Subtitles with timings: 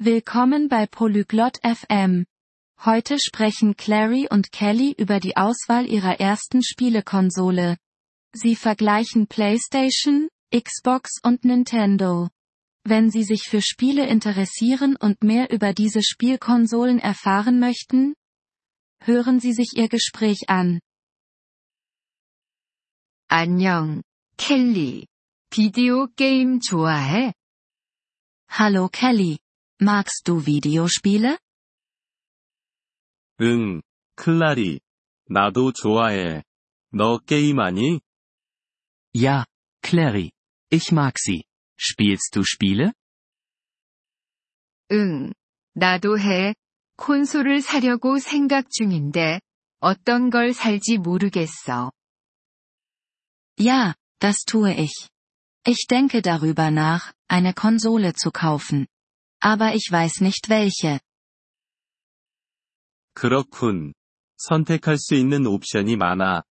[0.00, 2.24] Willkommen bei Polyglot FM.
[2.84, 7.76] Heute sprechen Clary und Kelly über die Auswahl ihrer ersten Spielekonsole.
[8.32, 12.28] Sie vergleichen PlayStation, Xbox und Nintendo.
[12.84, 18.14] Wenn Sie sich für Spiele interessieren und mehr über diese Spielkonsolen erfahren möchten,
[19.02, 20.80] hören Sie sich Ihr Gespräch an.
[23.28, 24.02] 안녕,
[24.38, 25.06] 켈리.
[25.50, 27.34] 비디오 게임 좋아해?
[28.48, 29.38] Hallo Kelly.
[29.81, 31.37] Magst du Videospiele?
[33.41, 33.81] 응,
[34.15, 34.79] 클라리.
[35.29, 36.43] 나도 좋아해.
[36.91, 37.99] 너 게임하니?
[39.15, 39.45] Ja,
[39.83, 40.31] Clary.
[40.71, 41.43] Ich mag sie.
[41.77, 42.93] Spielst du Spiele?
[44.91, 45.33] 응,
[45.73, 46.53] 나도 해.
[46.97, 49.41] 콘솔을 사려고 생각 중인데,
[49.79, 51.91] 어떤 걸 살지 모르겠어.
[53.59, 55.09] Ja, das tue ich.
[55.65, 58.87] Ich denke darüber nach, eine Konsole zu kaufen.
[59.41, 60.99] Aber ich weiß nicht welche.
[63.13, 63.93] 그렇군.
[64.37, 66.43] 선택할 수 있는 옵션이 많아.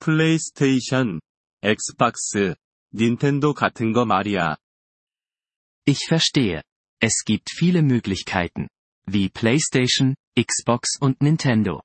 [0.00, 1.20] 플레이스테이션,
[1.62, 2.54] 엑스박스,
[2.94, 4.56] 닌텐도 같은 거 말이야.
[5.86, 6.62] Ich verstehe.
[7.00, 8.68] Es gibt viele Möglichkeiten.
[9.06, 11.80] Wie PlayStation, Xbox und Nintendo.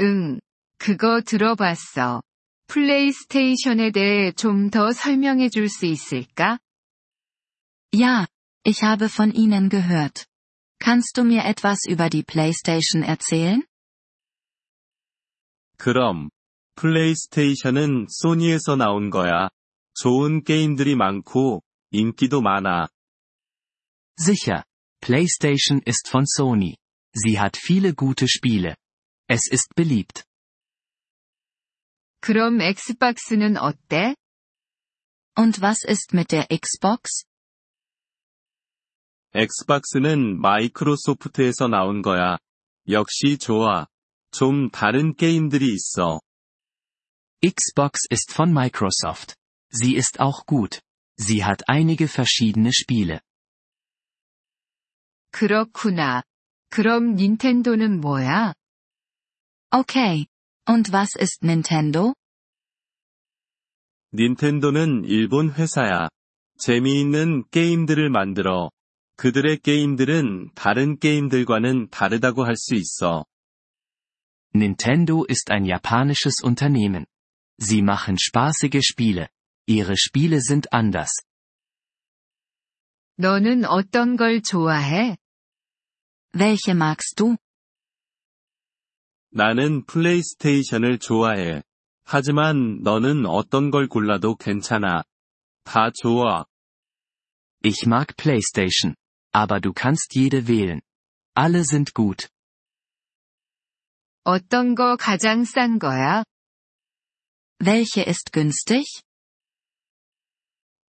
[0.00, 0.40] 응,
[0.78, 2.22] 그거 들어봤어.
[2.66, 6.58] 플레이스테이션에 대해 좀 더 설명해 줄 수 있을까?
[7.94, 8.26] Ja,
[8.64, 10.26] ich habe von ihnen gehört.
[10.78, 13.62] Kannst du mir etwas über die PlayStation erzählen?
[15.78, 16.30] 그럼,
[16.76, 19.48] 플레이스테이션은 소니에서 나온 거야.
[19.94, 22.88] 좋은 게임들이 많고, 인기도 많아.
[24.18, 24.64] Sicher.
[25.00, 26.76] PlayStation ist von Sony.
[27.14, 28.76] Sie hat viele gute Spiele.
[29.28, 30.24] Es ist beliebt.
[32.20, 34.16] 그럼 엑스박스는 어때?
[35.38, 37.24] Und was ist mit der Xbox?
[39.34, 42.38] 엑스박스는 마이크로소프트에서 나온 거야.
[42.88, 43.86] 역시 좋아.
[44.30, 46.20] 좀 다른 게임들이 있어.
[47.44, 49.34] Xbox ist von Microsoft.
[49.70, 50.80] Sie ist auch gut.
[51.18, 53.20] Sie hat einige verschiedene Spiele.
[55.32, 56.22] 그렇구나.
[56.70, 58.54] 그럼 닌텐도는 뭐야?
[59.70, 60.26] Okay.
[60.68, 62.14] Und was ist Nintendo?
[64.14, 66.08] 닌텐도는 일본 회사야.
[66.58, 68.70] 재미있는 게임들을 만들어.
[69.21, 73.23] 그들의 게임들은 다른 게임들과는 다르다고 할 수 있어.
[74.55, 77.05] Nintendo ist ein japanisches Unternehmen.
[77.61, 79.27] Sie machen spaßige Spiele.
[79.67, 81.11] Ihre Spiele sind anders.
[83.19, 85.17] 너는 어떤 걸 좋아해?
[86.33, 87.37] Welche magst du?
[89.29, 91.61] 나는 플레이스테이션을 좋아해.
[92.05, 95.03] 하지만 너는 어떤 걸 골라도 괜찮아.
[95.63, 96.47] 다 좋아.
[97.63, 98.95] Ich mag PlayStation.
[99.32, 100.80] Aber du kannst jede wählen.
[101.34, 102.28] Alle sind gut.
[104.24, 106.24] 어떤 거 가장 싼 거야?
[107.60, 109.02] Welche ist günstig?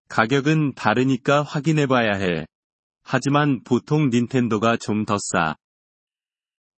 [0.09, 2.45] 가격은 다르니까 확인해봐야 해.
[3.03, 5.55] 하지만 보통 닌텐도가 좀 더 싸.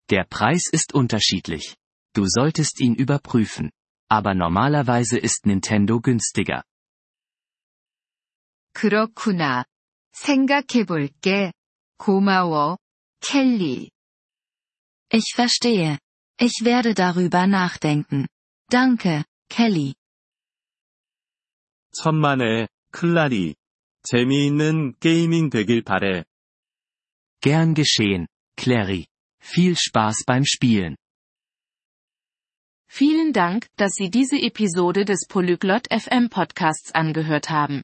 [0.09, 1.75] Der Preis ist unterschiedlich.
[2.13, 3.72] Du solltest ihn überprüfen.
[4.09, 6.63] Aber normalerweise ist Nintendo günstiger.
[8.73, 9.66] 그렇구나.
[10.13, 11.51] 생각해 볼게.
[11.97, 12.77] 고마워,
[13.22, 13.89] 켈리.
[15.11, 15.97] Ich verstehe.
[16.39, 18.27] Ich werde darüber nachdenken.
[18.69, 19.94] Danke, Kelly.
[21.91, 23.55] 천만에, 클라리.
[24.03, 26.23] 재미있는 게이밍 되길 바래.
[27.41, 29.07] Gern geschehen, Clary.
[29.41, 30.95] Viel Spaß beim Spielen.
[32.88, 37.83] Vielen Dank, dass Sie diese Episode des Polyglot FM Podcasts angehört haben.